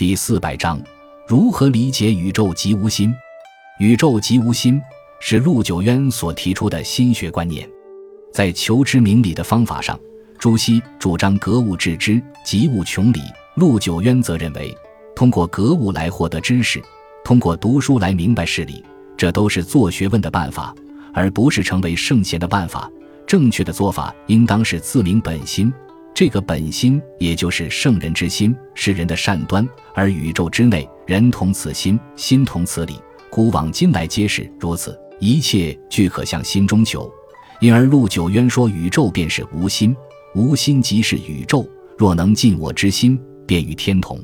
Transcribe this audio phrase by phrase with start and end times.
[0.00, 0.82] 第四百章：
[1.28, 3.14] 如何理解宇宙即无心？
[3.78, 4.80] 宇宙即无心
[5.20, 7.68] 是陆九渊所提出的心学观念。
[8.32, 10.00] 在求知明理的方法上，
[10.38, 13.20] 朱熹主张格物致知，即物穷理；
[13.56, 14.74] 陆九渊则认为，
[15.14, 16.82] 通过格物来获得知识，
[17.22, 18.82] 通过读书来明白事理，
[19.18, 20.74] 这都是做学问的办法，
[21.12, 22.90] 而不是成为圣贤的办法。
[23.26, 25.70] 正确的做法应当是自明本心。
[26.20, 33.00] 这个本心，也就是圣人之心，是人的善端；而宇宙之内，人同此心，心同此理，
[33.30, 34.94] 古往今来皆是如此。
[35.18, 37.10] 一切俱可向心中求。
[37.58, 39.96] 因而陆九渊说：“宇宙便是无心，
[40.34, 41.66] 无心即是宇宙。
[41.96, 44.22] 若能尽我之心，便与天同。”